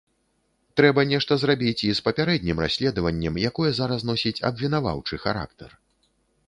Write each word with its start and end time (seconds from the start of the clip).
Трэба 0.79 1.03
нешта 1.11 1.37
зрабіць 1.41 1.83
і 1.89 1.91
з 1.99 2.05
папярэднім 2.07 2.63
расследаваннем, 2.65 3.39
якое 3.51 3.71
зараз 3.83 3.99
носіць 4.13 4.39
абвінаваўчы 4.53 5.23
характар. 5.29 5.81